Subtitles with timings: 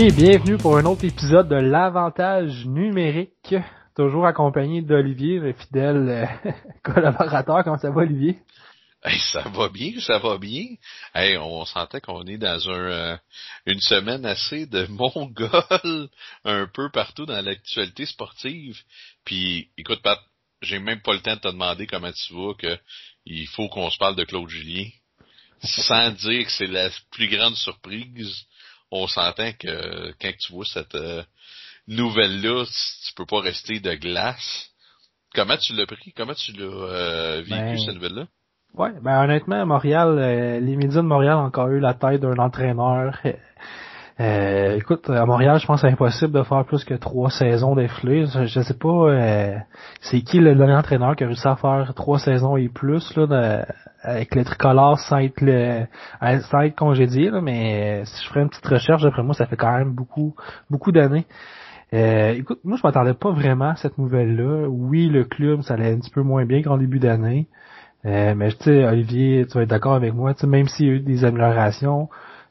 [0.00, 3.56] Et bienvenue pour un autre épisode de l'avantage numérique,
[3.96, 6.52] toujours accompagné d'Olivier, le fidèle euh,
[6.84, 7.64] collaborateur.
[7.64, 8.38] Comment ça va, Olivier?
[9.02, 10.66] Hey, ça va bien, ça va bien.
[11.16, 13.16] Hey, on sentait qu'on est dans un euh,
[13.66, 16.08] une semaine assez de mongol
[16.44, 18.80] un peu partout dans l'actualité sportive.
[19.24, 20.20] Puis, écoute, Pat,
[20.62, 22.78] j'ai même pas le temps de te demander comment tu vas, que
[23.26, 24.86] il faut qu'on se parle de Claude Julien.
[25.60, 28.46] Sans dire que c'est la plus grande surprise,
[28.90, 31.22] on s'entend que quand tu vois cette euh,
[31.86, 34.70] nouvelle-là, tu peux pas rester de glace.
[35.34, 36.12] Comment tu l'as pris?
[36.16, 38.26] Comment tu l'as euh, vécu, Ben, cette nouvelle-là?
[38.74, 42.38] Ouais, ben honnêtement, Montréal, euh, les médias de Montréal ont encore eu la tête d'un
[42.38, 43.18] entraîneur.
[44.20, 47.76] Euh, écoute, à Montréal, je pense que c'est impossible de faire plus que trois saisons
[47.76, 48.26] d'affilée.
[48.26, 49.56] Je, sais pas euh,
[50.00, 53.26] c'est qui le dernier entraîneur qui a réussi à faire trois saisons et plus là,
[53.26, 53.64] de-
[54.02, 55.84] avec le tricolore sans être le
[56.22, 59.34] euh, sans être congédié, là, mais euh, si je ferais une petite recherche, d'après moi,
[59.34, 60.34] ça fait quand même beaucoup
[60.68, 61.26] beaucoup d'années.
[61.94, 64.66] Euh, écoute, moi je m'attendais pas vraiment à cette nouvelle-là.
[64.68, 67.46] Oui, le club, ça allait un petit peu moins bien qu'en début d'année.
[68.04, 70.92] Euh, mais tu sais, Olivier, tu vas être d'accord avec moi, même s'il y a
[70.94, 72.08] eu des améliorations,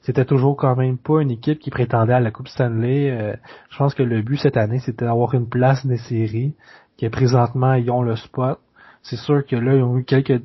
[0.08, 3.11] c'était toujours quand même pas une équipe qui prétendait à la Coupe Stanley.
[3.11, 3.36] Euh,
[3.69, 6.53] je pense que le but cette année, c'était d'avoir une place des séries,
[6.97, 8.58] que présentement, ils ont le spot.
[9.03, 10.41] C'est sûr que là, ils ont eu quelques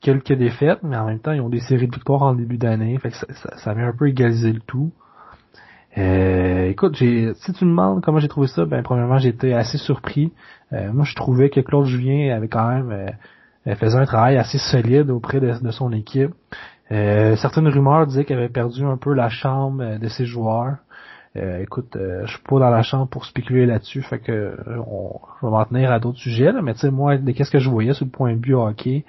[0.00, 2.96] quelques défaites, mais en même temps, ils ont des séries de victoires en début d'année.
[3.00, 4.92] Fait que ça, ça, ça un peu égaliser le tout.
[5.98, 9.76] Euh, écoute, j'ai, si tu me demandes comment j'ai trouvé ça, ben premièrement, j'étais assez
[9.76, 10.32] surpris.
[10.72, 13.10] Euh, moi, je trouvais que Claude Julien avait quand même euh,
[13.66, 16.30] euh, faisait un travail assez solide auprès de son équipe.
[16.92, 20.76] Euh, certaines rumeurs disaient qu'il avait perdu un peu la chambre euh, de ses joueurs.
[21.34, 24.54] Euh, écoute, euh, je suis pas dans la chambre pour spéculer là-dessus, fait que euh,
[24.86, 26.52] on, je vais m'en tenir à d'autres sujets.
[26.52, 28.54] Là, mais tu sais, moi, de qu'est-ce que je voyais sur le point de vue
[28.54, 29.04] hockey,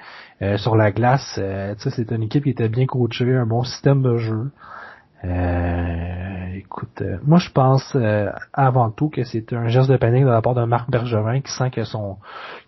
[0.58, 4.02] sur la glace, tu sais, c'était une équipe qui était bien coachée, un bon système
[4.02, 4.52] de jeu.
[5.26, 10.26] Euh, écoute, euh, moi je pense euh, avant tout que c'est un geste de panique
[10.26, 12.18] de la part de Marc Bergevin qui sent que son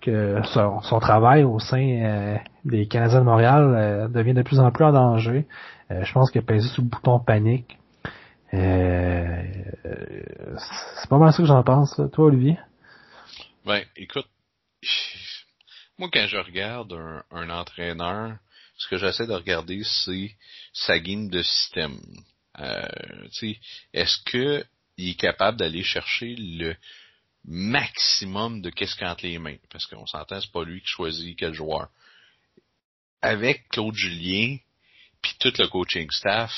[0.01, 4.59] que son, son travail au sein euh, des Canadiens de Montréal euh, devient de plus
[4.59, 5.45] en plus en danger.
[5.91, 7.77] Euh, je pense a pesé sur le bouton panique.
[8.51, 9.81] C'est
[11.09, 11.99] pas mal ça que j'en pense.
[12.13, 12.57] Toi, Olivier?
[13.65, 14.29] Ben, écoute,
[15.99, 18.37] moi quand je regarde un, un entraîneur,
[18.77, 20.31] ce que j'essaie de regarder, c'est
[20.71, 21.97] sa game de système.
[22.59, 23.27] Euh,
[23.93, 24.65] est-ce que
[24.97, 26.75] il est capable d'aller chercher le
[27.43, 29.57] maximum de qu'est-ce qu'il entre les mains?
[29.69, 31.89] Parce qu'on s'entend, c'est pas lui qui choisit quel joueur.
[33.21, 34.57] Avec Claude Julien,
[35.21, 36.53] puis tout le coaching staff,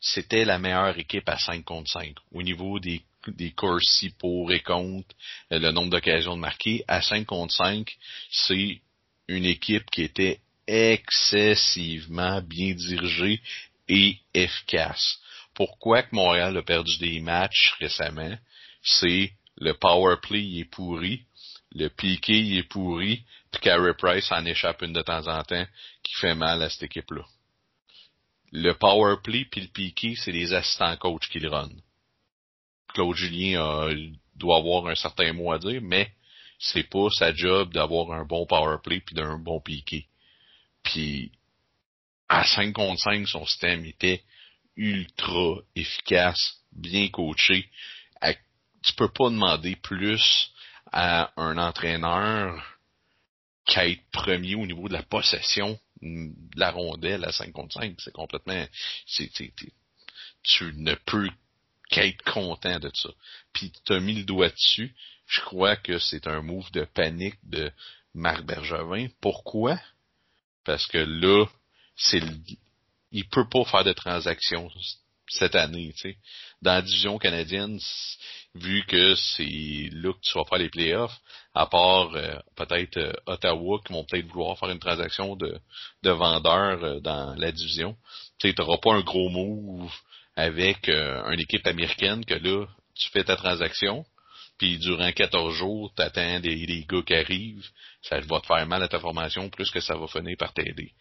[0.00, 2.14] c'était la meilleure équipe à 5 contre 5.
[2.32, 5.14] Au niveau des, des corsi pour et contre,
[5.52, 7.96] euh, le nombre d'occasions de marquer, à 5 contre 5,
[8.30, 8.80] c'est
[9.28, 13.40] une équipe qui était excessivement bien dirigée
[13.88, 15.18] et efficace.
[15.58, 18.38] Pourquoi que Montréal a perdu des matchs récemment?
[18.80, 21.24] C'est le power play il est pourri,
[21.72, 25.66] le piqué il est pourri, puis Carey Price en échappe une de temps en temps
[26.04, 27.24] qui fait mal à cette équipe-là.
[28.52, 31.70] Le power play puis le piqué, c'est les assistants coach qui le run.
[32.94, 33.90] Claude Julien
[34.36, 36.12] doit avoir un certain mot à dire, mais
[36.60, 40.06] c'est pas sa job d'avoir un bon power play puis d'un bon piqué.
[40.84, 41.32] Puis
[42.28, 44.22] à 5 contre 5, son système était
[44.78, 47.68] ultra efficace, bien coaché.
[48.82, 50.52] Tu peux pas demander plus
[50.92, 52.64] à un entraîneur
[53.66, 57.96] qu'à être premier au niveau de la possession de la rondelle à 5 contre 5.
[57.98, 58.64] C'est complètement...
[60.42, 61.28] tu ne peux
[61.90, 63.10] qu'être content de ça.
[63.52, 64.94] Puis tu as mis le doigt dessus.
[65.26, 67.70] Je crois que c'est un move de panique de
[68.14, 69.08] Marc Bergevin.
[69.20, 69.78] Pourquoi?
[70.64, 71.46] Parce que là,
[71.96, 72.36] c'est le-
[73.12, 74.70] il peut pas faire de transactions
[75.30, 76.16] cette année, tu sais.
[76.62, 77.78] Dans la division canadienne,
[78.54, 81.16] vu que c'est là que tu vas faire les playoffs,
[81.54, 85.58] à part euh, peut-être euh, Ottawa qui vont peut-être vouloir faire une transaction de,
[86.02, 87.96] de vendeur euh, dans la division,
[88.38, 89.92] tu sais, t'auras pas un gros move
[90.36, 94.04] avec euh, une équipe américaine que là, tu fais ta transaction,
[94.56, 97.68] puis durant 14 jours, t'attends des, des gars qui arrivent,
[98.02, 100.92] ça va te faire mal à ta formation plus que ça va finir par t'aider.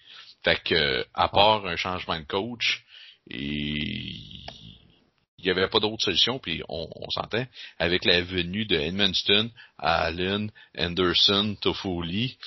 [0.44, 2.84] Fait que, à part un changement de coach,
[3.30, 4.46] il
[5.44, 7.46] n'y avait pas d'autre solution, puis on, on s'entend,
[7.80, 12.38] avec la venue de Edmundston, Allen, Anderson, Toffoli,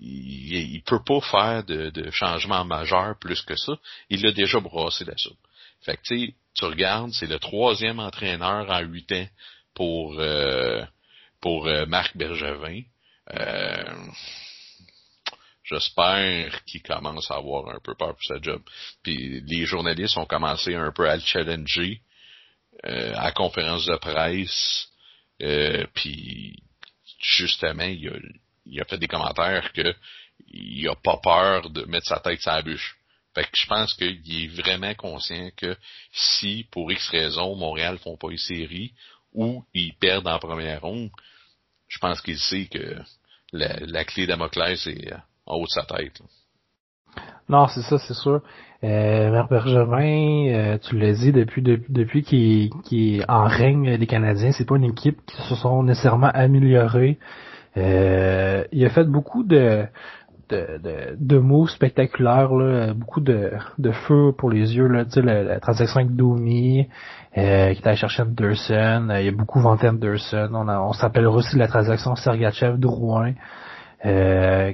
[0.00, 3.74] il, il peut pas faire de, de changement majeur plus que ça.
[4.10, 5.38] Il l'a déjà brassé la soupe.
[5.82, 9.26] Fait que tu sais, tu regardes, c'est le troisième entraîneur en huit ans
[9.74, 10.84] pour euh,
[11.40, 12.82] pour euh, Marc Bergevin.
[13.32, 13.84] Euh,
[15.64, 18.62] J'espère qu'il commence à avoir un peu peur pour sa job.
[19.02, 22.00] Puis les journalistes ont commencé un peu à le challenger
[22.82, 24.88] à la conférence de presse,
[25.94, 26.62] puis
[27.20, 28.12] justement, il a,
[28.66, 29.94] il a fait des commentaires que
[30.48, 32.96] il a pas peur de mettre sa tête sur la bûche.
[33.34, 35.76] Fait que je pense qu'il est vraiment conscient que
[36.12, 38.92] si, pour X raison, Montréal font pas une série
[39.32, 41.10] ou ils perdent en première ronde,
[41.88, 42.96] je pense qu'il sait que
[43.52, 45.12] la, clé Damoclès est
[47.48, 48.40] Non, c'est ça, c'est sûr.
[48.82, 54.52] Euh, Bergevin, euh, tu l'as dit, depuis depuis, depuis qu'il est en règne des Canadiens,
[54.52, 57.18] c'est pas une équipe qui se sont nécessairement améliorées.
[57.76, 59.84] Euh, il a fait beaucoup de
[60.50, 64.86] de, de, de moves spectaculaires, là, beaucoup de, de feu pour les yeux.
[64.86, 66.86] Là, la, la transaction avec Domi,
[67.38, 70.50] euh, qui est allé chercher Anderson, euh, il y a beaucoup vanté Anderson.
[70.52, 73.32] On, on s'appelle aussi la transaction Sergachev-Drouin,
[74.04, 74.72] euh,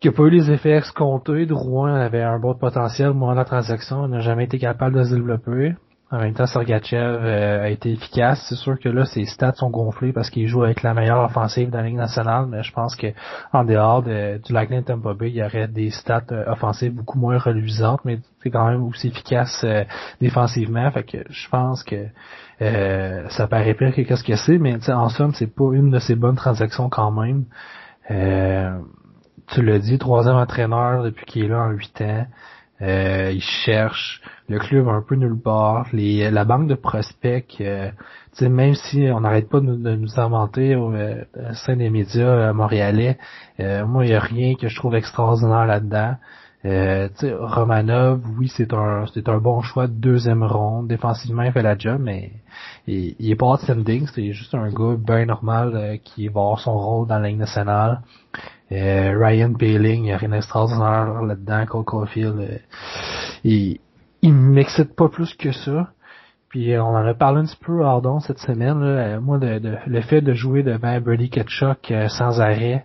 [0.00, 1.46] qui n'a pas eu les effets escomptés.
[1.46, 5.14] Drouin avait un bon potentiel moment de la transaction, n'a jamais été capable de se
[5.14, 5.74] développer.
[6.10, 8.42] En même temps, Sergachev euh, a été efficace.
[8.48, 11.68] C'est sûr que là, ses stats sont gonflés parce qu'il joue avec la meilleure offensive
[11.68, 13.08] de la Ligue nationale, mais je pense que
[13.52, 17.36] en dehors de, du Lightning Tampa il y aurait des stats euh, offensives beaucoup moins
[17.36, 19.84] reluisantes, mais c'est quand même aussi efficace euh,
[20.18, 20.90] défensivement.
[20.92, 22.06] Fait que je pense que
[23.28, 26.16] ça paraît pire que qu'est-ce que c'est, mais en somme, c'est pas une de ses
[26.16, 27.44] bonnes transactions quand même.
[29.52, 32.26] Tu l'as dit, troisième entraîneur depuis qu'il est là en huit ans.
[32.80, 35.86] Euh, ils cherchent le club un peu nulle part.
[35.92, 37.90] Les, la banque de prospects, euh,
[38.40, 41.24] même si on n'arrête pas de, nous inventer au euh,
[41.54, 43.18] sein des médias euh, montréalais,
[43.58, 46.14] euh, moi il n'y a rien que je trouve extraordinaire là-dedans.
[46.64, 50.88] Euh, Romanov, oui, c'est un c'est un bon choix de deuxième ronde.
[50.88, 52.32] Défensivement, il fait la job, mais
[52.86, 54.06] il, il est pas outstanding.
[54.12, 58.02] C'est juste un gars bien normal qui va avoir son rôle dans la ligne nationale.
[58.70, 61.64] Euh, Ryan Paling, il n'y a rien d'extraordinaire là-dedans.
[61.66, 62.58] Cole Caulfield, euh,
[63.44, 63.80] il,
[64.22, 65.88] il m'excite pas plus que ça.
[66.50, 68.80] Puis euh, on en a parlé un petit peu hors cette semaine.
[68.80, 69.20] Là.
[69.20, 72.84] Moi, de, le fait de jouer devant Brady Ketchuk sans arrêt,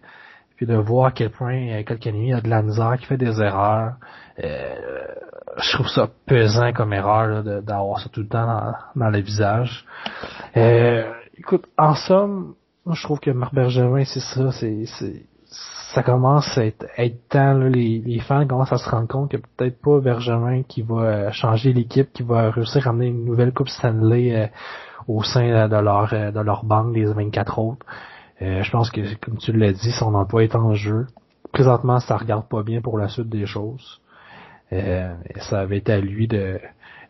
[0.56, 3.96] puis de voir à quel point euh, a de la misère, qui fait des erreurs,
[4.38, 9.86] je trouve ça pesant comme erreur d'avoir ça tout le temps dans, dans le visage.
[11.38, 14.86] écoute, en somme, moi, je trouve que Marc Bergevin, c'est ça, c'est
[15.94, 16.88] ça commence à être,
[17.30, 21.02] temps, les, les, fans commencent à se rendre compte que peut-être pas Bergevin qui va
[21.02, 24.48] euh, changer l'équipe, qui va réussir à amener une nouvelle Coupe Stanley euh,
[25.08, 27.86] au sein de leur euh, de leur banque des 24 autres.
[28.42, 31.06] je pense que, comme tu l'as dit, son emploi est en jeu.
[31.52, 34.02] Présentement, ça regarde pas bien pour la suite des choses.
[34.72, 36.60] ça avait été à lui de,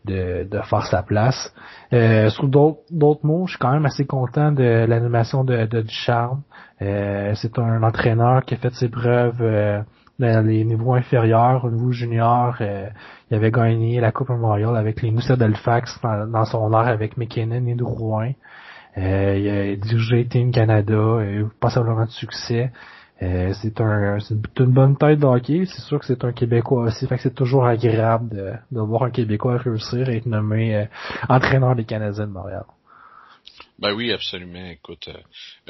[0.05, 1.53] de, de faire sa place.
[1.93, 6.41] Euh, sur d'autres mots, je suis quand même assez content de l'animation de, de Ducharme.
[6.81, 9.81] Euh, c'est un entraîneur qui a fait ses preuves euh,
[10.19, 12.55] dans les niveaux inférieurs, au niveau junior.
[12.61, 12.89] Euh,
[13.29, 17.65] il avait gagné la Coupe Memorial avec les Moussa d'Alfax dans, son art avec McKinnon
[17.67, 18.31] et Drouin.
[18.97, 21.17] Euh, il a dirigé Team Canada,
[21.59, 22.71] passablement de succès.
[23.23, 24.17] Euh, c'est un,
[24.59, 25.65] une bonne tête de hockey.
[25.65, 27.07] C'est sûr que c'est un Québécois aussi.
[27.07, 30.85] Fait que c'est toujours agréable de, de voir un Québécois réussir et être nommé euh,
[31.29, 32.65] entraîneur des Canadiens de Montréal.
[33.79, 34.65] Ben oui, absolument.
[34.65, 35.09] Écoute,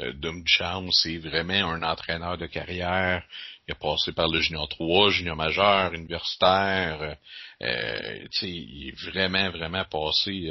[0.00, 3.22] euh, Dom Charm, c'est vraiment un entraîneur de carrière.
[3.68, 7.16] Il a passé par le junior 3, junior majeur, universitaire.
[7.62, 10.50] Euh, il est vraiment, vraiment passé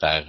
[0.00, 0.24] par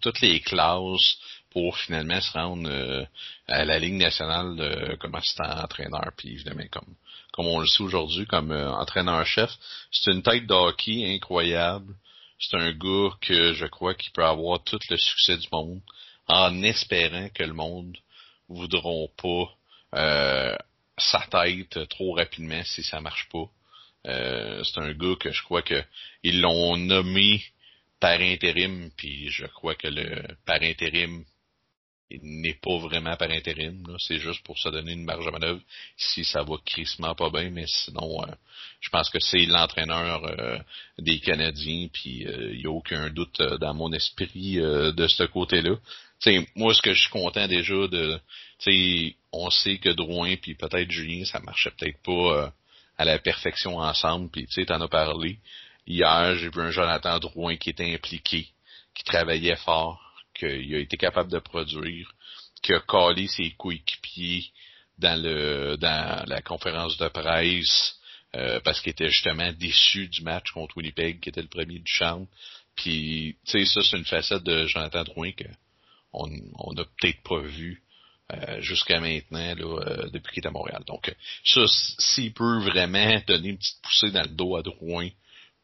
[0.00, 1.16] toutes les classes
[1.52, 3.04] pour finalement se rendre euh,
[3.46, 6.10] à la Ligue nationale comme assistant entraîneur.
[6.16, 6.94] Puis évidemment, comme,
[7.32, 9.50] comme on le sait aujourd'hui, comme euh, entraîneur-chef,
[9.90, 11.94] c'est une tête de hockey incroyable.
[12.38, 15.80] C'est un gars que je crois qu'il peut avoir tout le succès du monde
[16.26, 17.96] en espérant que le monde
[18.48, 20.56] voudront pas euh,
[20.96, 23.48] sa tête trop rapidement si ça marche pas.
[24.04, 25.82] c'est un gars que je crois que
[26.22, 27.42] ils l'ont nommé
[28.00, 31.24] par intérim, puis je crois que le par intérim
[32.22, 33.84] n'est pas vraiment par intérim.
[33.98, 35.60] C'est juste pour se donner une marge de manœuvre
[35.96, 38.32] si ça va crissement pas bien, mais sinon, euh,
[38.80, 40.58] je pense que c'est l'entraîneur euh,
[40.98, 45.76] des Canadiens, puis il euh, n'y a aucun doute dans mon esprit de ce côté-là.
[46.56, 48.20] moi, ce que je suis content déjà de,
[49.32, 52.52] on sait que Drouin puis peut-être Julien, ça marchait peut-être pas
[52.98, 55.38] à la perfection ensemble, puis tu en as parlé.
[55.86, 58.48] Hier, j'ai vu un Jonathan Drouin qui était impliqué,
[58.94, 60.01] qui travaillait fort,
[60.42, 62.12] qu'il a été capable de produire,
[62.62, 64.46] qu'il a collé ses coéquipiers
[64.98, 67.98] dans le dans la conférence de presse
[68.34, 71.92] euh, parce qu'il était justement déçu du match contre Winnipeg, qui était le premier du
[71.92, 72.26] champ.
[72.76, 77.40] Puis, tu sais, ça, c'est une facette de Jonathan Drouin qu'on on n'a peut-être pas
[77.40, 77.82] vu
[78.32, 80.82] euh, jusqu'à maintenant, là, euh, depuis qu'il est à Montréal.
[80.86, 81.60] Donc, ça,
[81.98, 85.10] s'il peut vraiment donner une petite poussée dans le dos à Drouin,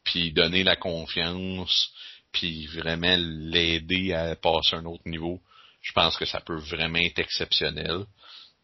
[0.05, 1.91] puis donner la confiance,
[2.39, 5.41] puis vraiment l'aider à passer un autre niveau,
[5.83, 8.05] je pense que ça peut vraiment être exceptionnel.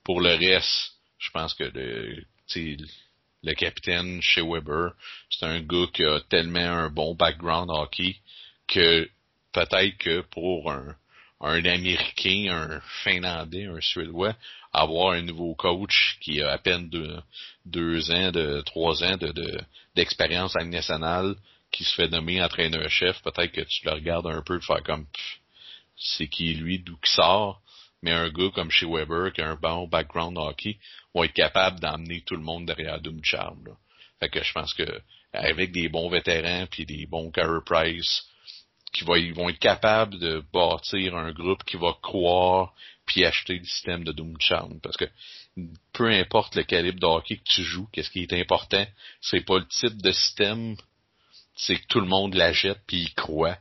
[0.04, 2.25] Pour le reste, je pense que le,
[3.43, 4.93] le capitaine chez Weber,
[5.28, 8.16] c'est un gars qui a tellement un bon background hockey
[8.69, 9.09] que
[9.52, 10.95] peut-être que pour un,
[11.40, 14.37] un Américain, un Finlandais, un Suédois,
[14.73, 17.19] avoir un nouveau coach qui a à peine deux,
[17.66, 19.61] deux ans, de trois ans de,
[19.97, 21.35] d'expérience à nationale,
[21.75, 25.07] qui se fait nommer entraîneur-chef, peut-être que tu le regardes un peu faire comme
[25.97, 27.61] c'est qui lui, d'où qui sort,
[28.00, 30.78] mais un gars comme chez Weber qui a un bon background hockey
[31.14, 33.66] va être capable d'emmener tout le monde derrière Doom Charm.
[33.66, 33.73] Là.
[34.21, 35.00] Fait que je pense que
[35.33, 38.23] avec des bons vétérans puis des bons Carey Price,
[38.93, 42.73] qui ils vont être capables de bâtir un groupe qui va croire
[43.04, 44.81] puis acheter le système de Doom Charm.
[44.81, 45.07] Parce que
[45.93, 48.87] peu importe le calibre de hockey que tu joues, qu'est-ce qui est important,
[49.21, 50.76] c'est pas le type de système,
[51.57, 53.59] c'est que tout le monde l'achète puis il croit,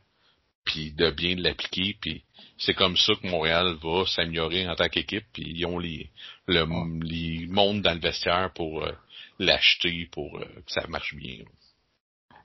[0.66, 2.24] puis de bien l'appliquer, puis
[2.58, 6.10] c'est comme ça que Montréal va s'améliorer en tant qu'équipe, puis ils ont les,
[6.48, 6.66] le,
[7.04, 8.92] les mondes dans le vestiaire pour euh,
[9.40, 11.40] l'acheter, pour euh, que ça marche bien.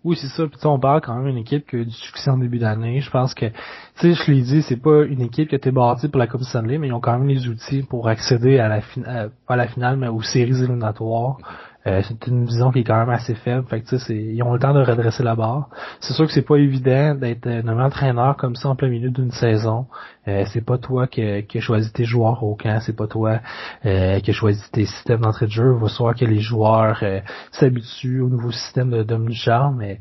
[0.05, 0.47] Oui, c'est ça.
[0.47, 3.00] Puis on parle quand même d'une équipe qui a eu du succès en début d'année.
[3.00, 3.55] Je pense que, tu
[3.97, 6.43] sais, je l'ai dit, c'est pas une équipe qui a été bâtie pour la Coupe
[6.43, 9.57] Stanley, mais ils ont quand même les outils pour accéder à la, finale, pas à
[9.57, 11.38] la finale, mais aux séries éliminatoires.
[11.87, 13.66] Euh, c'est une vision qui est quand même assez faible.
[13.68, 15.68] Fait que, c'est, ils ont le temps de redresser la barre.
[16.00, 19.30] C'est sûr que c'est pas évident d'être un entraîneur comme ça en plein milieu d'une
[19.30, 19.87] saison.
[20.26, 23.40] Euh, c'est pas toi qui, qui as choisi tes joueurs au camp, c'est pas toi
[23.87, 25.73] euh, qui as choisi tes systèmes d'entrée de jeu.
[25.76, 27.20] Il va falloir que les joueurs euh,
[27.52, 29.28] s'habituent au nouveau système de Dom
[29.76, 30.00] mais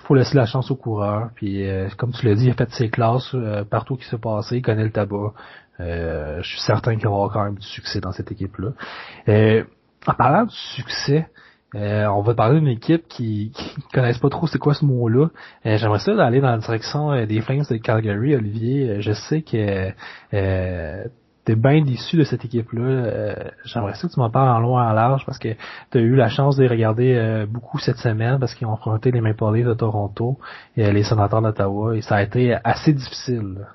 [0.00, 1.30] faut laisser la chance au coureur.
[1.36, 1.64] Puis
[1.96, 3.36] comme tu l'as dit, il a fait ses classes
[3.70, 5.32] partout il s'est passé, il connaît le tabac.
[5.78, 8.70] je suis certain qu'il va avoir quand même du succès dans cette équipe-là.
[10.06, 11.28] En parlant de succès,
[11.74, 15.28] euh, on va parler d'une équipe qui, qui connaissent pas trop c'est quoi ce mot-là.
[15.66, 19.02] Euh, j'aimerais ça d'aller dans la direction euh, des Flames de Calgary, Olivier.
[19.02, 19.92] je sais que
[20.32, 21.04] euh,
[21.44, 23.52] t'es bien déçu de cette équipe-là.
[23.64, 25.54] J'aimerais ça que tu m'en parles en loin en large parce que
[25.90, 29.10] tu as eu la chance de les regarder beaucoup cette semaine parce qu'ils ont affronté
[29.10, 30.38] les Maple Leafs de Toronto
[30.76, 33.66] et les Sénateurs d'Ottawa et ça a été assez difficile.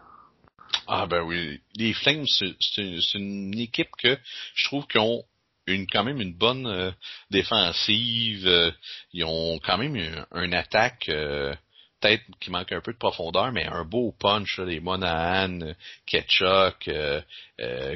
[0.88, 4.18] Ah ben oui, les Flames, c'est une équipe que
[4.54, 5.24] je trouve qu'ils ont
[5.68, 6.92] une quand même une bonne euh,
[7.32, 8.48] défensive.
[8.48, 8.72] Euh,
[9.14, 11.54] ils ont quand même une, attaque euh,
[12.00, 14.60] peut-être qui manque un peu de profondeur, mais un beau punch.
[14.60, 15.74] les Monahan,
[16.06, 17.22] Ketchuk, euh,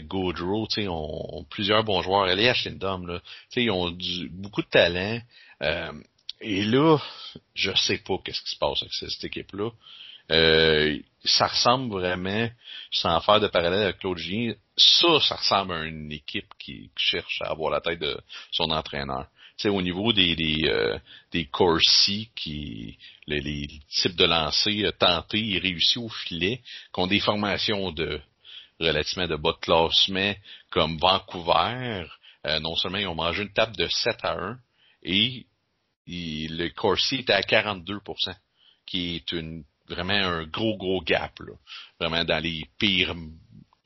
[0.04, 2.30] Gaudreau, ils ont, plusieurs bons joueurs.
[2.30, 3.22] Elias Lindom, là,
[3.56, 5.20] ils ont du, beaucoup de talent.
[6.42, 6.98] et là,
[7.54, 9.72] je sais pas qu'est-ce qui se passe avec cette équipe-là.
[10.32, 12.50] Euh, ça ressemble vraiment,
[12.92, 17.42] sans faire de parallèle avec Claude Gien, ça, ça ressemble à une équipe qui, cherche
[17.42, 18.20] à avoir la tête de
[18.52, 19.28] son entraîneur.
[19.58, 20.98] sais, au niveau des des, euh,
[21.32, 26.62] des Corsi, qui les, les, types de lancers tentés et réussis au filet,
[26.94, 28.22] qui ont des formations de
[28.80, 30.36] relativement de bas de classement
[30.70, 32.06] comme Vancouver,
[32.46, 34.60] euh, non seulement ils ont mangé une table de 7 à 1
[35.04, 35.48] et
[36.08, 38.36] le Corsi était à 42%
[38.86, 41.40] qui est une vraiment un gros, gros gap.
[41.40, 41.54] Là.
[42.00, 43.16] Vraiment dans les pires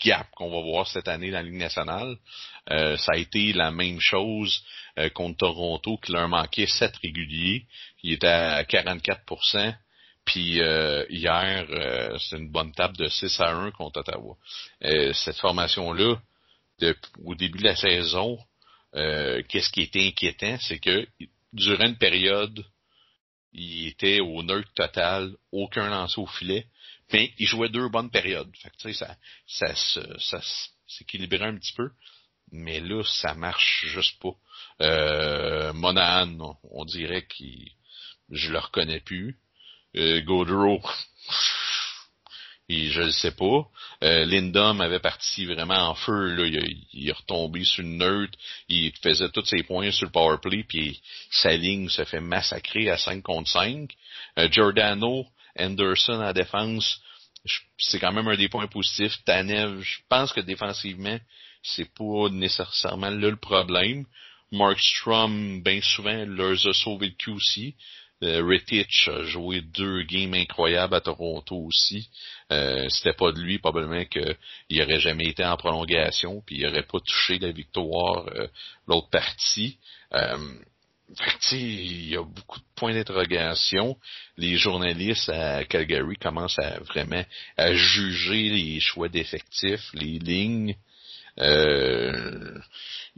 [0.04, 2.18] gaps qu'on va voir cette année dans la Ligue nationale.
[2.70, 4.64] Euh, ça a été la même chose
[4.98, 7.66] euh, contre Toronto qui leur manquait 7 réguliers.
[8.04, 9.76] Il était à 44%
[10.24, 11.66] puis euh, hier,
[12.20, 14.38] c'est une bonne table de 6 à 1 contre Ottawa.
[15.14, 16.16] cette formation-là,
[17.26, 18.38] au début de la saison,
[18.94, 21.08] qu'est-ce qui était inquiétant, c'est que
[21.54, 22.64] durant une période
[23.54, 26.66] il était au neutre total, aucun lancé au filet,
[27.12, 28.52] mais il jouait deux bonnes périodes.
[29.48, 30.42] Ça,
[30.88, 31.90] s'équilibrait un petit peu,
[32.52, 34.36] mais là, ça marche juste pas.
[34.82, 37.72] Euh, Monahan, on, dirait qu'il
[38.30, 39.38] je le reconnais plus.
[39.96, 40.82] Euh, Gaudreau,
[42.72, 43.68] je ne sais pas.
[44.04, 46.46] Euh, Lindom avait parti vraiment en feu, là.
[46.94, 48.38] Il, est retombé sur une neutre,
[48.70, 52.90] il faisait tous ses points sur le power play, puis sa ligne se fait massacrer
[52.90, 53.92] à 5 contre 5.
[54.40, 55.26] Euh, Giordano,
[55.58, 57.02] Anderson à défense,
[57.78, 59.24] c'est quand même un des points positifs.
[59.26, 61.20] Tanev, je pense que défensivement,
[61.64, 64.06] c'est pas nécessairement là le problème.
[64.52, 67.76] Mark Strom, bien souvent, leur a sauvé le cul aussi.
[68.24, 68.60] Euh,
[69.08, 72.10] a joué deux games incroyables à Toronto aussi.
[72.52, 76.84] Euh, C'était pas de lui, probablement qu'il aurait jamais été en prolongation, puis il aurait
[76.84, 78.48] pas touché la victoire euh,
[78.88, 79.80] l'autre partie.
[80.14, 80.38] Euh,
[81.52, 83.98] il y a beaucoup de points d'interrogation.
[84.38, 87.24] Les journalistes à Calgary commencent à vraiment
[87.58, 90.76] à juger les choix d'effectifs, les lignes.
[91.40, 92.58] Euh,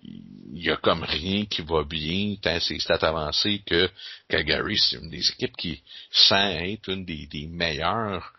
[0.04, 3.90] il y a comme rien qui va bien, tant c'est stats avancé que
[4.30, 5.82] Calgary, c'est une des équipes qui,
[6.12, 8.34] sans être une des meilleures,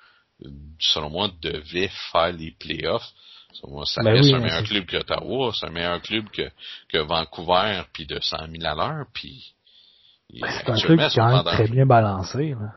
[0.78, 3.12] selon moi, devait faire les playoffs.
[3.54, 6.50] Ça ben reste un meilleur club que Ottawa, c'est un meilleur club que,
[6.88, 9.54] que Vancouver, puis de 100 000 à l'heure, puis...
[10.40, 12.50] Ben, c'est un club qui est très bien balancé.
[12.50, 12.72] Là.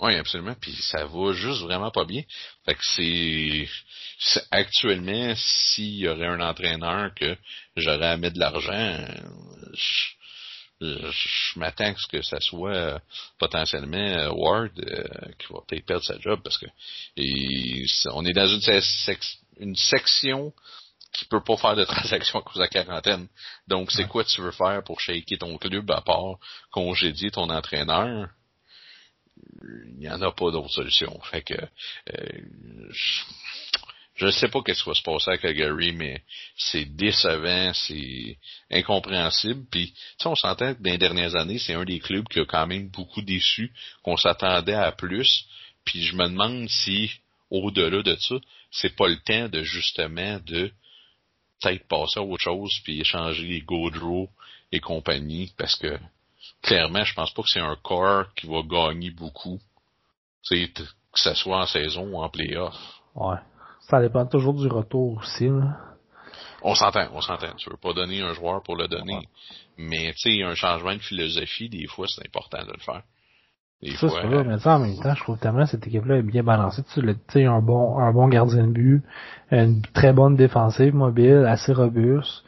[0.00, 0.54] Oui, absolument.
[0.60, 2.22] Puis ça va juste vraiment pas bien.
[2.64, 2.84] Fait que
[4.18, 7.36] c'est, actuellement, s'il y aurait un entraîneur que
[7.76, 9.06] j'aurais à mettre de l'argent,
[10.80, 12.98] je, m'attends à ce que ça soit euh,
[13.40, 15.02] potentiellement Ward euh,
[15.36, 16.66] qui va peut-être perdre sa job parce que
[18.12, 18.60] on est dans une,
[19.58, 20.52] une section
[21.12, 23.28] qui peut pas faire de transaction à cause de la quarantaine.
[23.66, 26.38] Donc, c'est quoi tu veux faire pour shaker ton club à part
[26.70, 28.28] congédier ton entraîneur?
[29.62, 31.18] il n'y en a pas d'autre solution.
[31.30, 32.90] Fait que euh,
[34.14, 36.22] je ne sais pas qu'est-ce qui va se passer à Calgary, mais
[36.56, 38.36] c'est décevant, c'est
[38.70, 39.64] incompréhensible.
[39.70, 42.66] Puis, on s'entend que dans les dernières années, c'est un des clubs qui a quand
[42.66, 43.72] même beaucoup déçu,
[44.02, 45.44] qu'on s'attendait à plus.
[45.84, 47.12] Puis je me demande si,
[47.48, 48.34] au-delà de ça,
[48.70, 50.70] c'est pas le temps de justement de
[51.60, 54.28] peut-être passer à autre chose puis échanger les Gaudreau
[54.70, 55.98] et compagnie, parce que
[56.62, 59.58] clairement, je pense pas que c'est un corps qui va gagner beaucoup.
[60.42, 60.84] C'est que
[61.14, 62.76] ce soit en saison ou en playoff.
[63.14, 63.38] Ouais.
[63.80, 65.78] Ça dépend toujours du retour aussi, là.
[66.62, 67.54] On s'entend, on s'entend.
[67.56, 69.28] Tu veux pas donner un joueur pour le donner.
[69.76, 73.02] Mais, tu sais, un changement de philosophie, des fois, c'est important de le faire.
[73.82, 76.22] Des ça, fois, vrai, mais ça, en même temps, je trouve tellement cette équipe-là est
[76.22, 76.82] bien balancée.
[76.92, 79.02] Tu sais, un bon, un bon gardien de but,
[79.52, 82.44] une très bonne défensive mobile, assez robuste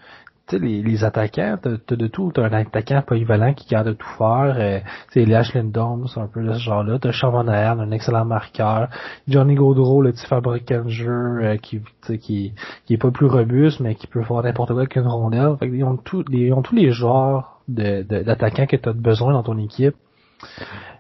[0.58, 2.32] les, les attaquants, t'as de tout.
[2.34, 4.56] T'as un attaquant polyvalent qui garde tout faire.
[4.58, 4.80] Euh,
[5.12, 6.99] tu sais, Lindholm, c'est un peu de ce genre-là.
[6.99, 8.88] T'as Sean un excellent marqueur.
[9.28, 11.80] Johnny Gaudreau, le petit fabricant de jeu euh, qui,
[12.20, 12.54] qui,
[12.87, 15.57] qui est pas plus robuste, mais qui peut faire n'importe quoi qu'une rondelle.
[15.59, 19.33] Fait ils ont tous les, ont tous les genres d'attaquants de, que tu as besoin
[19.33, 19.94] dans ton équipe.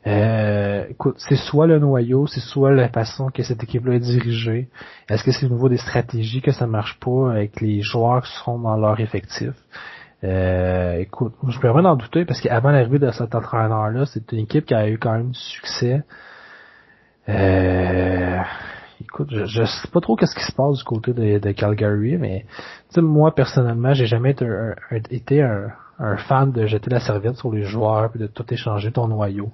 [0.06, 4.68] Euh, écoute, c'est soit le noyau, c'est soit la façon que cette équipe-là est dirigée.
[5.08, 8.32] Est-ce que c'est au niveau des stratégies que ça marche pas avec les joueurs qui
[8.38, 9.52] seront dans leur effectif?
[10.22, 14.40] Euh, écoute, je peux vraiment en douter parce qu'avant l'arrivée de cet entraîneur-là, c'est une
[14.40, 16.02] équipe qui a eu quand même du succès.
[17.28, 18.38] Euh,
[19.00, 22.44] écoute, je, je sais pas trop qu'est-ce qui se passe du côté de, Calgary, mais
[22.96, 24.32] moi personnellement, j'ai jamais
[25.10, 25.70] été un, un
[26.16, 29.50] fan de jeter la serviette sur les joueurs et de tout échanger ton noyau.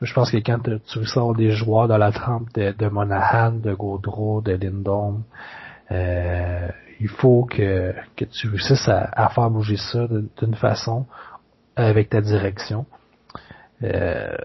[0.00, 3.74] Mais je pense que quand tu sors des joueurs dans la trempe de, Monahan, de
[3.74, 5.24] Gaudreau, de Lindholm,
[5.90, 6.68] euh,
[7.00, 10.06] il faut que, que tu réussisses à, faire bouger ça
[10.40, 11.06] d'une façon
[11.76, 12.86] avec ta direction.
[13.82, 14.36] Euh,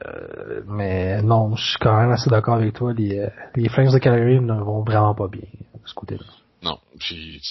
[0.68, 2.94] mais non, je suis quand même assez d'accord avec toi.
[2.94, 5.42] Les, les Flames de Calgary ne vont vraiment pas bien
[5.74, 6.26] de ce côté-là.
[6.64, 7.42] Non, puis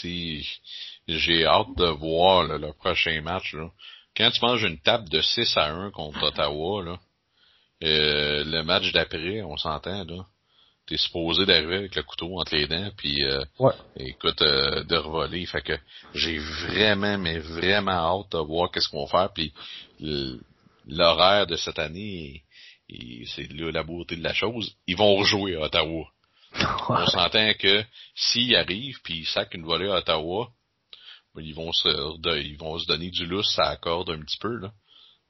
[1.09, 3.55] j'ai hâte de voir le prochain match.
[3.55, 3.69] Là.
[4.17, 6.99] Quand tu manges une table de 6 à 1 contre Ottawa, là,
[7.83, 10.27] euh, le match d'après, on s'entend, là.
[10.87, 13.45] T'es supposé d'arriver avec le couteau entre les dents, puis euh,
[13.97, 15.47] écoute, euh, de revoler.
[15.47, 15.79] Fait que
[16.13, 19.33] j'ai vraiment, mais vraiment hâte de voir qu'est-ce qu'on va faire.
[19.33, 19.53] Puis
[20.89, 22.43] l'horaire de cette année,
[23.27, 24.75] c'est la beauté de la chose.
[24.89, 26.05] Ils vont rejouer à Ottawa.
[26.89, 30.51] On s'entend que s'ils arrivent puis ils sacent une volée à Ottawa,
[31.37, 31.89] ils vont se
[32.41, 34.73] ils vont se donner du lousse, ça accorde un petit peu là.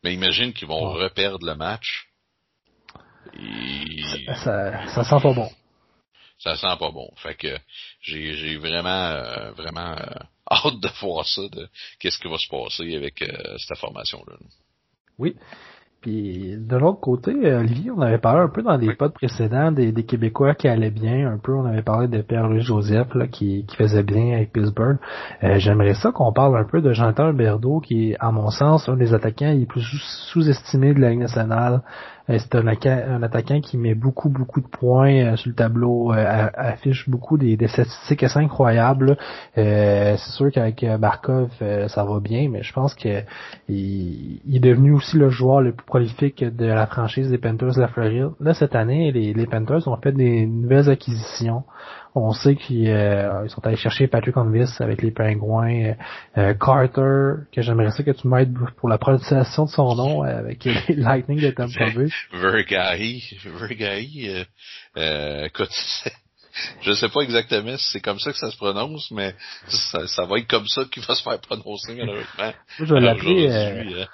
[0.02, 2.08] Mais imagine qu'ils vont reperdre le match.
[4.42, 5.48] Ça, ça, sent pas bon.
[6.38, 7.08] Ça sent pas bon.
[7.16, 7.56] Fait que
[8.00, 10.18] j'ai j'ai vraiment euh, vraiment euh,
[10.50, 11.68] hâte de voir ça, de
[12.00, 14.36] qu'est-ce qui va se passer avec euh, cette formation là.
[15.18, 15.36] Oui.
[16.02, 19.92] Puis de l'autre côté, Olivier, on avait parlé un peu dans des pods précédents des,
[19.92, 21.54] des, Québécois qui allaient bien, un peu.
[21.54, 24.98] On avait parlé de Pierre-Louis Joseph là, qui, qui faisait bien avec Pittsburgh.
[25.44, 28.88] Euh, j'aimerais ça qu'on parle un peu de Jonathan Berdo, qui est, à mon sens,
[28.88, 29.82] un des attaquants les plus
[30.32, 31.82] sous-estimés de la Ligue nationale.
[32.30, 36.48] Euh, c'est un, attaquant qui met beaucoup, beaucoup de points euh, sur le tableau, euh,
[36.54, 39.16] affiche beaucoup des, statistiques assez incroyables.
[39.54, 41.50] c'est sûr qu'avec Barkov,
[41.88, 43.22] ça va bien, mais je pense que
[43.68, 47.80] il, est devenu aussi le joueur le plus prolifique de la franchise des Panthers de
[47.80, 48.30] la Floride.
[48.40, 51.64] Là, cette année, les Panthers ont fait des nouvelles acquisitions.
[52.14, 55.94] On sait qu'ils euh, sont allés chercher Patrick Onvis avec les Pingouins,
[56.36, 60.38] euh, Carter, que j'aimerais ça que tu m'aides pour la prononciation de son nom euh,
[60.38, 62.08] avec les Lightning de Tampa Bay.
[62.32, 64.44] Vergahi, Vergahi,
[64.98, 65.70] euh, écoute,
[66.82, 69.34] je sais pas exactement si c'est comme ça que ça se prononce, mais
[69.68, 72.52] ça, ça va être comme ça qu'il va se faire prononcer malheureusement.
[72.78, 73.48] Je vais l'appeler.
[73.50, 74.04] Euh...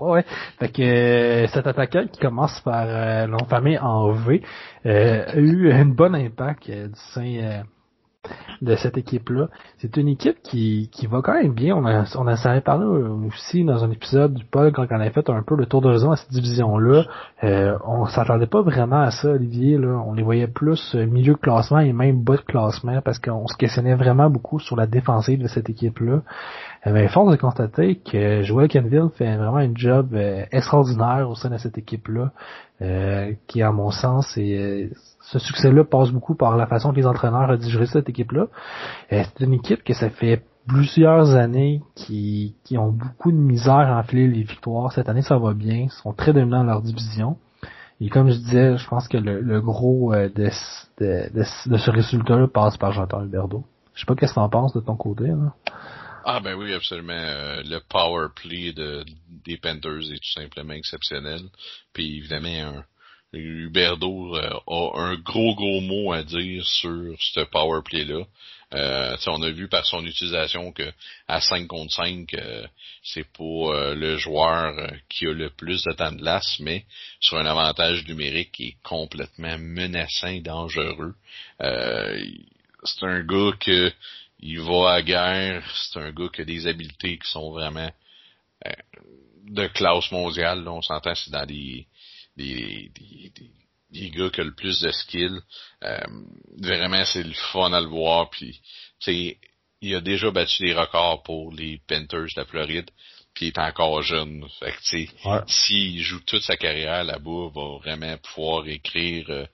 [0.00, 0.24] ouais.
[0.58, 4.42] Fait que euh, cet attaquant qui commence par euh, famille en V
[4.86, 7.64] euh, a eu un bon impact euh, du sein
[8.62, 9.48] de cette équipe-là.
[9.78, 11.76] C'est une équipe qui, qui va quand même bien.
[11.76, 15.10] On a, on a savait parlé aussi dans un épisode du Paul quand on avait
[15.10, 17.04] fait un peu le tour d'horizon à cette division-là.
[17.44, 19.78] Euh, on s'attendait pas vraiment à ça, Olivier.
[19.78, 20.02] Là.
[20.06, 23.46] On les voyait plus euh, milieu de classement et même bas de classement parce qu'on
[23.46, 26.22] se questionnait vraiment beaucoup sur la défensive de cette équipe-là.
[26.86, 31.34] Euh, mais force de constater que Joel Kenville fait vraiment un job euh, extraordinaire au
[31.34, 32.32] sein de cette équipe-là,
[33.48, 34.90] qui à mon sens est
[35.30, 38.46] ce succès-là passe beaucoup par la façon que les entraîneurs ont digéré cette équipe-là.
[39.12, 43.74] Euh, c'est une équipe que ça fait plusieurs années qui, qui ont beaucoup de misère
[43.74, 44.92] à enfiler les victoires.
[44.92, 45.84] Cette année, ça va bien.
[45.84, 47.36] Ils sont très dominants dans leur division.
[48.00, 50.48] Et comme je disais, je pense que le, gros euh, de,
[50.98, 53.64] de, de, ce résultat-là passe par Jonathan Huberdo.
[53.94, 55.24] Je sais pas qu'est-ce que t'en penses de ton côté.
[55.26, 55.52] Là.
[56.24, 57.12] Ah ben oui, absolument.
[57.12, 59.04] Euh, le power play de,
[59.44, 61.40] des Panthers est tout simplement exceptionnel.
[61.92, 62.84] Puis évidemment, un,
[63.32, 68.24] Huberdo euh, a un gros gros mot à dire sur ce power play là.
[68.74, 70.92] Euh, on a vu par son utilisation que
[71.26, 72.66] à 5 contre 5, euh,
[73.02, 76.84] c'est pas euh, le joueur qui a le plus de temps de glace, mais
[77.18, 81.14] sur un avantage numérique qui est complètement menaçant et dangereux.
[81.60, 83.90] c'est un gars que
[84.40, 87.90] il va à guerre, c'est un gars qui a des habiletés qui sont vraiment
[89.46, 90.68] de classe mondiale.
[90.68, 91.86] on s'entend, c'est dans des
[92.38, 93.32] des, des,
[93.90, 95.40] des, gars qui ont le plus de skill.
[95.82, 96.00] Euh,
[96.58, 98.30] vraiment, c'est le fun à le voir.
[98.30, 98.60] Puis,
[99.80, 102.90] il a déjà battu des records pour les Panthers de la Floride.
[103.34, 104.44] Puis il est encore jeune.
[104.58, 105.08] Fait que, tu
[105.46, 109.46] s'il joue toute sa carrière là-bas, il va vraiment pouvoir écrire euh,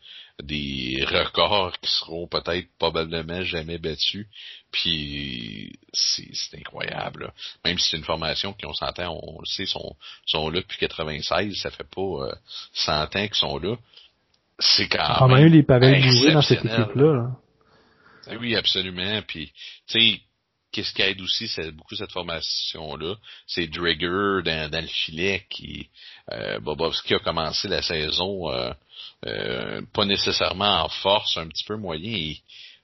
[0.42, 4.26] des records qui seront peut-être probablement jamais battus.
[4.72, 7.32] Puis c'est incroyable.
[7.64, 9.94] Même si c'est une formation qui, on s'entend, on le sait, sont,
[10.26, 12.34] sont là depuis 96, ça fait pas euh,
[12.72, 13.76] 100 ans qu'ils sont là.
[14.58, 15.30] C'est quand même.
[15.30, 17.30] On a eu les Pavel dans cette équipe-là.
[18.26, 19.20] Ben oui, absolument.
[19.26, 19.52] Puis,
[19.86, 20.20] tu sais,
[20.74, 23.14] qu'est-ce qui aide aussi beaucoup cette formation-là,
[23.46, 25.88] c'est Dragger dans, dans, le filet qui
[26.32, 28.72] euh, Bobovski a commencé la saison euh,
[29.26, 32.12] euh, pas nécessairement en force, un petit peu moyen.
[32.12, 32.38] Et,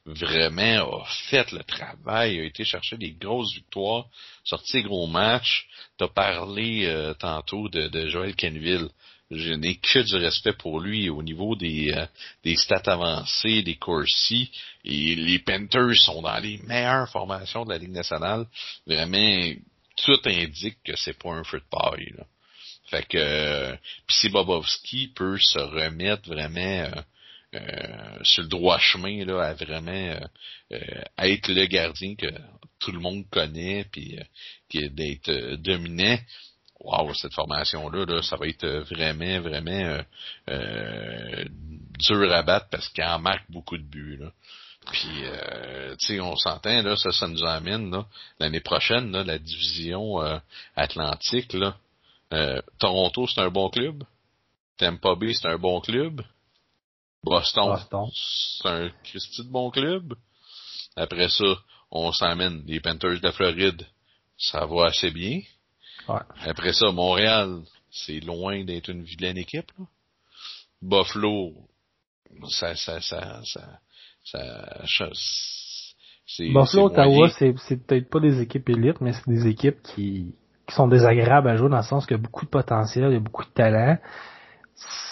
[0.07, 4.07] vraiment a fait le travail, a été chercher des grosses victoires,
[4.44, 5.68] sorti des gros matchs.
[5.98, 8.88] T'as parlé euh, tantôt de, de Joël Kenville.
[9.30, 12.06] Je n'ai que du respect pour lui au niveau des, euh,
[12.42, 14.50] des stats avancées, des coursies.
[14.84, 18.46] Et les Panthers sont dans les meilleures formations de la Ligue nationale.
[18.86, 19.52] Vraiment,
[19.96, 22.24] tout indique que c'est pas un feu de.
[22.86, 23.76] Fait que euh,
[24.08, 26.90] si Bobovski peut se remettre vraiment
[27.52, 30.20] euh, sur le droit chemin là, à vraiment euh,
[30.72, 32.28] euh, être le gardien que
[32.78, 34.16] tout le monde connaît, puis
[34.72, 36.16] d'être dominant.
[36.80, 39.98] Waouh, cette formation-là, là, ça va être vraiment, vraiment
[41.98, 44.16] dur à battre parce qu'il en marque beaucoup de buts.
[44.16, 44.32] Là.
[44.90, 45.24] Puis,
[45.98, 48.06] tu sais, on s'entend, là, ça, ça nous amène, là,
[48.38, 50.18] l'année prochaine, là, la division
[50.74, 51.76] atlantique, là,
[52.78, 54.04] Toronto, c'est un bon club.
[54.78, 56.22] Tampa Bay, c'est un bon club.
[57.22, 57.78] Boston,
[58.14, 60.14] c'est un Christy de bon club.
[60.96, 61.44] Après ça,
[61.90, 63.86] on s'emmène les Panthers de la Floride.
[64.38, 65.42] Ça va assez bien.
[66.44, 69.70] Après ça, Montréal, c'est loin d'être une vilaine équipe.
[70.83, 71.53] Buffalo,
[72.49, 73.81] ça, ça, ça, ça,
[74.25, 75.09] ça,
[76.38, 80.35] Buffalo, Ottawa, c'est, c'est peut-être pas des équipes élites, mais c'est des équipes qui,
[80.66, 83.14] qui sont désagréables à jouer dans le sens qu'il y a beaucoup de potentiel, il
[83.14, 83.99] y a beaucoup de talent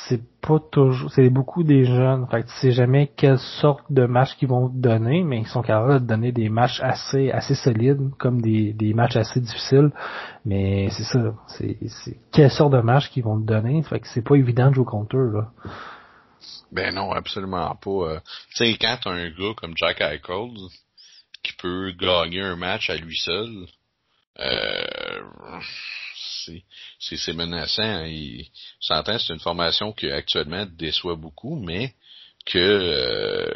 [0.08, 2.26] c'est pas toujours, c'est beaucoup des jeunes.
[2.30, 5.46] Fait que tu sais jamais quelle sorte de match qu'ils vont te donner, mais ils
[5.46, 9.90] sont capables de donner des matchs assez, assez solides, comme des, des matchs assez difficiles.
[10.44, 13.82] Mais c'est ça, c'est, c'est quelle sorte de match qu'ils vont te donner.
[13.82, 15.50] Fait que c'est pas évident de jouer contre eux, là.
[16.70, 17.90] Ben non, absolument pas.
[17.90, 20.50] Euh, tu sais, quand t'as un gars comme Jack Eichel,
[21.42, 23.66] qui peut gagner un match à lui seul,
[24.40, 25.20] euh,
[26.98, 28.04] c'est menaçant.
[28.04, 28.46] Il
[28.80, 31.94] s'entend, c'est une formation qui actuellement déçoit beaucoup, mais
[32.46, 33.54] que euh,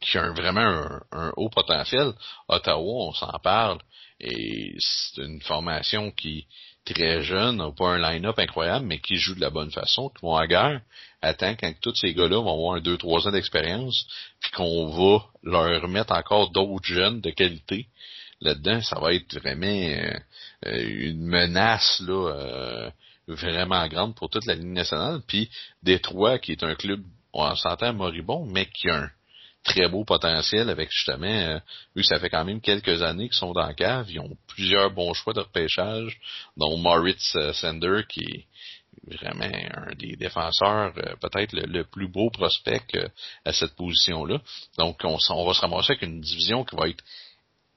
[0.00, 2.12] qui a vraiment un, haut potentiel.
[2.48, 3.78] Ottawa, on s'en parle,
[4.20, 6.46] et c'est une formation qui
[6.84, 10.22] très jeune, n'a pas un line-up incroyable, mais qui joue de la bonne façon, qui
[10.22, 10.80] vont à guerre.
[11.20, 14.06] Attends quand tous ces gars-là vont avoir un 2-3 ans d'expérience,
[14.40, 17.88] puis qu'on va leur mettre encore d'autres jeunes de qualité
[18.40, 20.18] là-dedans, ça va être vraiment euh,
[20.62, 22.90] une menace là euh,
[23.26, 25.20] vraiment grande pour toute la ligne nationale.
[25.26, 25.50] Puis
[25.82, 29.10] Détroit, qui est un club, on s'entend moribond, mais qui a un
[29.64, 31.58] très beau potentiel avec justement, euh,
[31.94, 34.90] que ça fait quand même quelques années qu'ils sont dans la cave, ils ont plusieurs
[34.90, 36.18] bons choix de repêchage,
[36.56, 38.46] dont Moritz Sender qui
[39.06, 42.86] vraiment un des défenseurs, euh, peut-être le, plus beau prospect
[43.44, 44.40] à cette position-là.
[44.78, 47.04] Donc, on, on va se ramasser avec une division qui va être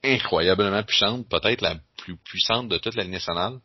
[0.02, 3.58] incroyablement puissante, peut-être la plus puissante de toute la nationale.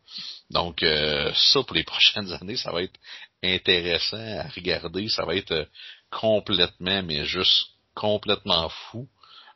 [0.50, 2.98] Donc euh, ça pour les prochaines années, ça va être
[3.42, 5.64] intéressant à regarder, ça va être euh,
[6.10, 9.08] complètement, mais juste complètement fou.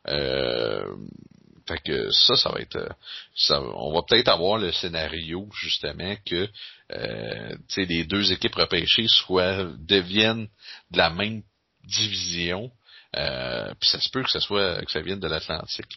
[0.07, 0.95] Euh,
[1.67, 2.95] fait que ça, ça va être,
[3.35, 6.49] ça, on va peut-être avoir le scénario justement que,
[6.91, 10.47] euh, les deux équipes repêchées soient deviennent
[10.89, 11.43] de la même
[11.83, 12.71] division
[13.17, 15.95] euh, puis ça se peut que ça soit que ça vienne de l'Atlantique.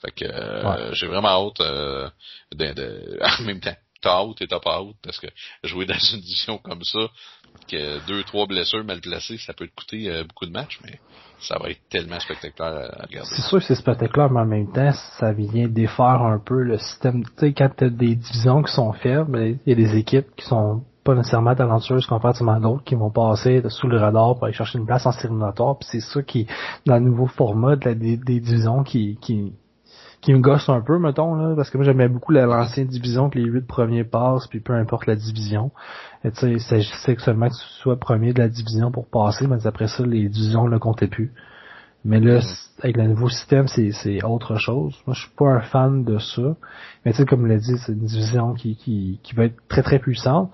[0.00, 2.08] Fait que euh, j'ai vraiment hâte euh,
[2.54, 3.76] de, de, en même temps.
[4.00, 5.28] T'as hâte et t'as pas hâte parce que
[5.62, 7.08] jouer dans une division comme ça,
[7.70, 11.00] que deux, trois blessures mal placées, ça peut te coûter euh, beaucoup de matchs, mais
[11.40, 13.30] ça va être tellement spectaculaire à regarder.
[13.34, 16.78] C'est sûr que c'est spectaculaire, mais en même temps, ça vient défaire un peu le
[16.78, 17.24] système.
[17.24, 20.44] Tu sais, quand t'as des divisions qui sont faibles, il y a des équipes qui
[20.46, 24.54] sont pas nécessairement talentueuses comparativement à d'autres qui vont passer sous le radar pour aller
[24.54, 25.78] chercher une place en séminatoire.
[25.78, 26.46] Puis c'est ça qui,
[26.86, 29.52] dans le nouveau format de la, des, divisions qui, qui,
[30.22, 33.38] qui me gosse un peu, mettons, là, parce que moi j'aimais beaucoup l'ancienne division que
[33.38, 35.70] les huit premiers passent, puis peu importe la division.
[36.24, 39.88] Tu sais, c'est seulement que tu sois premier de la division pour passer, mais après
[39.88, 41.32] ça, les divisions ne comptaient plus.
[42.06, 42.40] Mais là,
[42.82, 44.94] avec le nouveau système, c'est autre chose.
[45.06, 46.54] Moi, je suis pas un fan de ça.
[47.04, 49.82] Mais tu sais, comme l'a dit, c'est une division qui, qui, qui va être très
[49.82, 50.50] très puissante.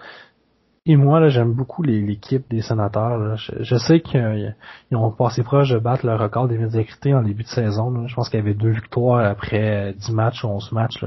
[0.86, 3.36] Et moi, là, j'aime beaucoup l'équipe des sénateurs.
[3.36, 4.54] Je, sais qu'ils
[4.92, 8.06] ont passé proche de battre le record des médiocrités en début de saison.
[8.06, 11.04] Je pense qu'il y avait deux victoires après 10 matchs ou 11 matchs.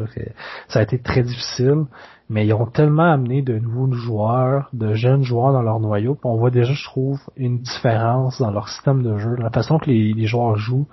[0.68, 1.86] Ça a été très difficile.
[2.30, 6.18] Mais ils ont tellement amené de nouveaux joueurs, de jeunes joueurs dans leur noyau.
[6.24, 9.36] on voit déjà, je trouve, une différence dans leur système de jeu.
[9.38, 10.88] La façon que les, joueurs jouent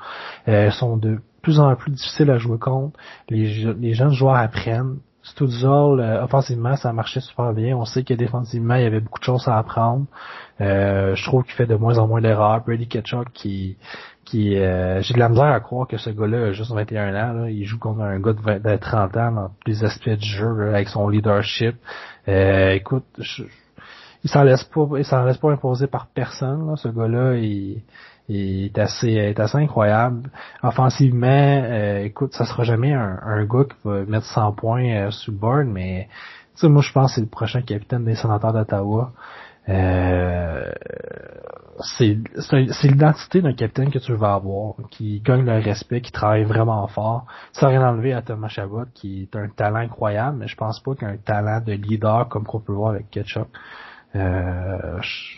[0.49, 2.99] euh, sont de plus en plus difficiles à jouer contre.
[3.29, 4.97] Les jeunes joueurs apprennent.
[5.23, 7.77] Studzol, euh, offensivement, ça marchait super bien.
[7.77, 10.07] On sait que défensivement, il y avait beaucoup de choses à apprendre.
[10.61, 12.63] Euh, je trouve qu'il fait de moins en moins d'erreurs.
[12.65, 13.77] Brady Ketchuk, qui,
[14.25, 17.33] qui euh, j'ai de la misère à croire que ce gars-là a juste 21 ans.
[17.35, 17.51] Là.
[17.51, 20.89] Il joue comme un gars de, 30 ans dans tous les aspects du jeu, avec
[20.89, 21.77] son leadership.
[22.27, 23.05] écoute,
[24.25, 26.75] il s'en laisse pas, il s'en laisse pas imposer par personne.
[26.77, 27.83] Ce gars-là, il
[28.31, 30.31] est assez, est assez incroyable.
[30.63, 35.11] Offensivement, euh, écoute, ça sera jamais un, un, gars qui va mettre 100 points euh,
[35.11, 36.09] sur le board, mais
[36.63, 39.13] moi je pense que c'est le prochain capitaine des sénateurs d'Ottawa.
[39.69, 40.71] Euh,
[41.83, 42.19] c'est
[42.83, 47.27] l'identité d'un capitaine que tu vas avoir, qui gagne le respect, qui travaille vraiment fort,
[47.53, 50.95] sans rien enlever à Thomas Chabot, qui est un talent incroyable, mais je pense pas
[50.95, 53.49] qu'un talent de leader comme qu'on peut voir avec Ketchup.
[54.15, 55.37] Euh, je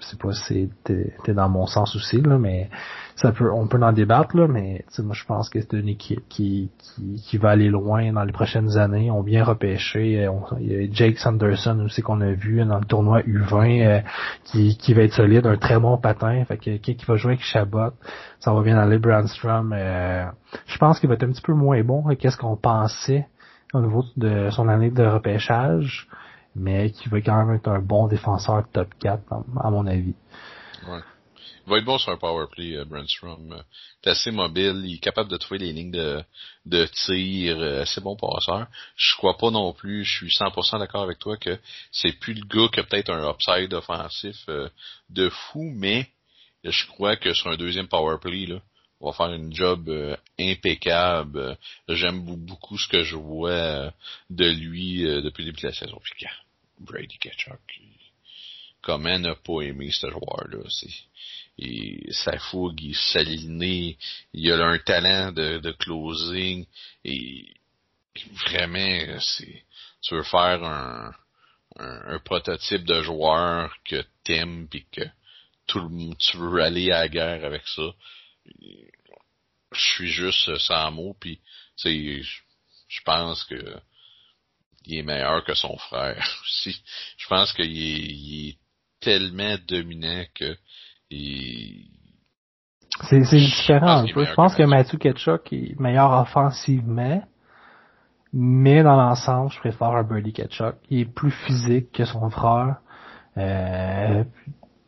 [0.00, 2.68] sais pas si t'es dans mon sens aussi là, mais
[3.16, 6.22] ça peut, on peut en débattre là, mais moi je pense que c'est une équipe
[6.28, 9.10] qui, qui, qui va aller loin dans les prochaines années.
[9.10, 10.28] On vient repêcher,
[10.60, 14.00] il y a Jake Sanderson aussi qu'on a vu dans le tournoi U20 euh,
[14.44, 17.32] qui, qui va être solide, un très bon patin, fait que qui, qui va jouer
[17.32, 17.92] avec Chabot,
[18.40, 19.72] ça va bien aller Brandstrom.
[19.72, 20.26] Euh,
[20.66, 23.26] je pense qu'il va être un petit peu moins bon qu'est-ce qu'on pensait
[23.72, 26.08] au niveau de son année de repêchage?
[26.54, 29.22] Mais qui va quand même être un bon défenseur top 4,
[29.62, 30.14] à mon avis.
[30.86, 31.00] Ouais.
[31.64, 33.52] Il va être bon sur un power play, euh, Brandstrom.
[33.52, 36.22] Euh, assez mobile, il est capable de trouver les lignes de,
[36.66, 38.66] de tir, euh, assez bon passeur.
[38.96, 41.58] Je crois pas non plus, je suis 100% d'accord avec toi que
[41.92, 44.48] c'est plus le gars qui a peut-être un upside offensif
[45.10, 46.08] de fou, mais
[46.64, 48.60] je crois que sur un deuxième power play, là,
[49.00, 49.90] on va faire une job
[50.38, 51.56] impeccable.
[51.88, 53.92] J'aime beaucoup ce que je vois
[54.30, 56.00] de lui depuis le début de la saison.
[56.82, 57.60] Brady Ketchuk,
[58.80, 60.58] comment n'a pas aimé ce joueur-là?
[62.10, 63.96] Sa fougue, il s'aligne,
[64.32, 66.66] il a un talent de, closing
[67.04, 67.54] et
[68.46, 69.64] vraiment, c'est
[70.02, 71.14] tu veux faire un,
[72.24, 75.02] prototype de joueur que t'aimes puis que
[75.66, 77.94] tout le, tu veux aller à la guerre avec ça.
[79.72, 81.16] Je suis juste sans mots
[82.92, 83.80] je pense que
[84.84, 86.82] il est meilleur que son frère aussi.
[87.16, 88.58] Je pense qu'il est, est,
[89.00, 90.56] tellement dominant que
[91.10, 91.88] il...
[93.10, 97.22] c'est différent Je, je pense que, Matthew Ketchuk est meilleur offensivement,
[98.32, 100.76] mais dans l'ensemble, je préfère un Birdie Ketchuk.
[100.88, 102.76] Il est plus physique que son frère.
[103.36, 104.24] Euh,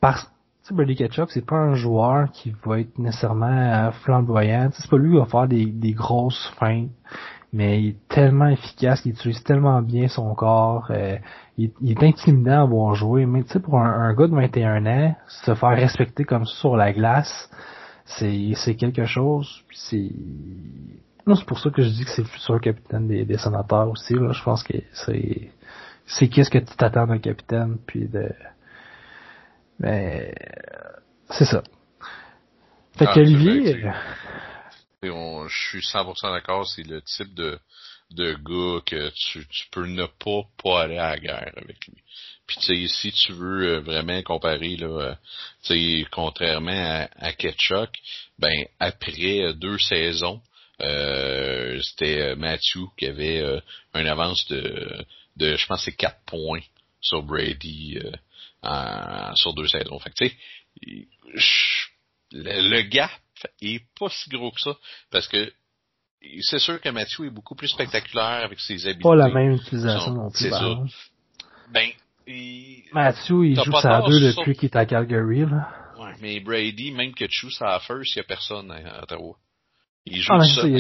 [0.01, 0.31] parce
[0.71, 4.71] Birdie Ketchuk, c'est pas un joueur qui va être nécessairement flamboyant.
[4.73, 6.91] C'est pas lui qui va faire des, des grosses feintes
[7.55, 11.17] mais il est tellement efficace, il utilise tellement bien son corps, euh,
[11.57, 15.17] il, est intimidant à voir jouer, mais tu sais, pour un, gars de 21 ans,
[15.29, 17.49] se faire respecter comme ça sur la glace,
[18.07, 20.11] c'est, c'est quelque chose, c'est...
[21.29, 23.89] Non, c'est pour ça que je dis que c'est le futur capitaine des, des sénateurs
[23.89, 25.53] aussi, là, je pense que c'est...
[26.07, 28.33] c'est qu'est-ce que tu t'attends d'un capitaine, puis de...
[29.79, 30.35] Mais
[31.31, 31.63] c'est ça.
[32.97, 33.81] Fait Ah, qu'Olivier,
[35.07, 37.59] je suis 100% d'accord, c'est le type de,
[38.11, 42.03] de gars que tu, tu peux ne pas, pas aller à la guerre avec lui.
[42.47, 45.15] Puis tu sais, si tu veux euh, vraiment comparer, là, euh,
[45.65, 47.91] tu sais, contrairement à, à Ketchuk,
[48.39, 50.43] ben après deux saisons,
[50.81, 53.61] euh, c'était euh, Matthew qui avait euh,
[53.95, 55.05] une avance de,
[55.37, 56.61] de je pense c'est 4 points
[57.01, 58.13] sur Brady euh,
[58.63, 59.99] en- sur deux saisons.
[60.01, 60.25] Fait que
[62.33, 63.11] le, le gap
[63.63, 64.77] est pas si gros que ça
[65.11, 65.53] parce que
[66.41, 69.03] c'est sûr que Matthew est beaucoup plus spectaculaire avec ses habiletés.
[69.03, 70.39] pas la même utilisation non plus.
[70.39, 70.57] c'est ça.
[70.57, 70.91] exemple.
[71.71, 71.89] Ben,
[72.27, 75.69] il- Matthew, il joue pas ça à tort, deux depuis qu'il est à Calgary, là.
[75.99, 79.37] ouais, mais Brady, même que Chou ça à first, il y a personne à Ottawa.
[80.07, 80.71] Il joue Ah, tout ça, seul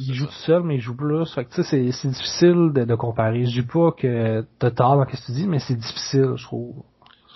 [0.00, 1.30] il, joue tout seul, mais il joue plus.
[1.34, 3.44] Fait que, tu sais, c'est, c'est difficile de, de comparer.
[3.44, 6.44] Je dis pas que t'as tort dans ce que tu dis, mais c'est difficile, je
[6.44, 6.82] trouve.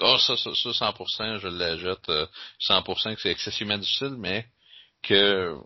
[0.00, 2.26] Ah, ça, ça, ça, 100%, je l'ajoute, euh,
[2.60, 4.46] 100% que c'est excessivement difficile, mais
[5.06, 5.56] que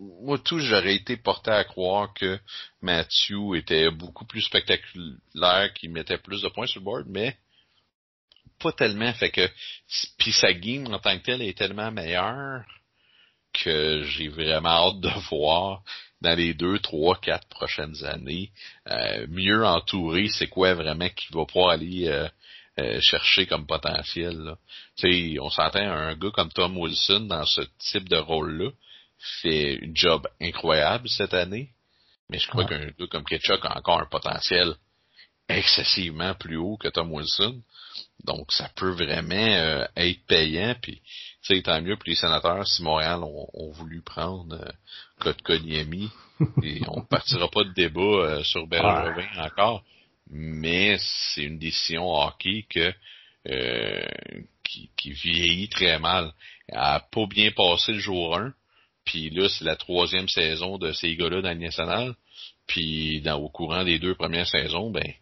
[0.00, 2.38] moi, tout, j'aurais été porté à croire que
[2.82, 7.36] Matthew était beaucoup plus spectaculaire, qu'il mettait plus de points sur le board, mais
[8.58, 9.12] pas tellement.
[9.12, 9.48] Fait que,
[10.18, 12.64] puis sa game en tant que telle est tellement meilleure
[13.52, 15.82] que j'ai vraiment hâte de voir
[16.20, 18.50] dans les deux, trois, quatre prochaines années,
[18.88, 22.26] euh, mieux entouré, c'est quoi vraiment qu'il va pouvoir aller euh,
[22.80, 24.36] euh, chercher comme potentiel.
[24.36, 24.58] Là.
[24.96, 28.70] Tu sais, on s'entend un gars comme Tom Wilson dans ce type de rôle-là
[29.42, 31.70] fait une job incroyable cette année,
[32.28, 32.68] mais je crois Ouais.
[32.68, 34.74] qu'un gars comme Ketchuk a encore un potentiel
[35.48, 37.60] excessivement plus haut que Tom Wilson.
[38.24, 40.74] Donc, ça peut vraiment euh, être payant.
[40.80, 41.00] Puis,
[41.42, 44.70] tu sais, tant mieux pour les sénateurs si Montréal ont, ont voulu prendre euh,
[45.20, 46.10] Kotkaniemi.
[46.62, 49.84] et on partira pas de débat euh, sur Bergevin encore.
[50.30, 52.92] Mais c'est une décision hockey que
[53.48, 54.06] euh,
[54.62, 56.32] qui, qui vieillit très mal.
[56.68, 58.54] Elle a pas bien passé le jour 1.
[59.04, 62.14] Puis là, c'est la troisième saison de ces gars-là dans le national.
[62.66, 65.12] Puis dans, au courant des deux premières saisons, ben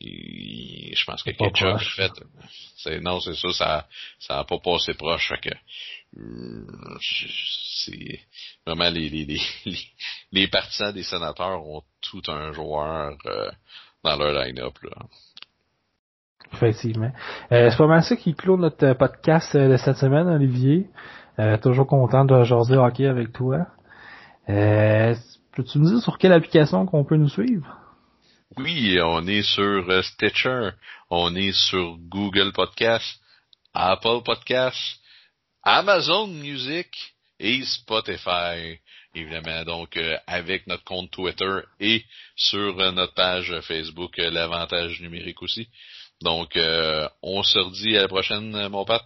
[0.00, 2.12] il- je pense que Ketchup fait
[2.76, 5.54] c'est non c'est ça ça ça a pas passé proche fait que
[7.84, 8.20] c'est
[8.66, 9.78] vraiment les les, les les
[10.32, 13.50] les partisans des sénateurs ont tout un joueur euh,
[14.06, 14.74] dans leur line-up.
[16.52, 17.10] Effectivement.
[17.52, 20.86] Euh, c'est pas mal ça qui clôt notre euh, podcast euh, de cette semaine, Olivier.
[21.38, 23.66] Euh, toujours content de jaser hockey avec toi.
[24.48, 25.14] Euh,
[25.52, 27.66] peux-tu nous dire sur quelle application qu'on peut nous suivre?
[28.56, 30.70] Oui, on est sur Stitcher,
[31.10, 33.20] on est sur Google Podcast,
[33.74, 34.78] Apple Podcast,
[35.62, 36.88] Amazon Music
[37.40, 38.78] et Spotify.
[39.16, 42.04] Évidemment, donc euh, avec notre compte Twitter et
[42.36, 45.68] sur euh, notre page Facebook, euh, l'avantage numérique aussi.
[46.20, 49.02] Donc, euh, on se redit à la prochaine, mon Pat.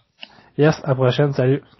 [0.57, 1.63] Yes, à la prochaine, salut.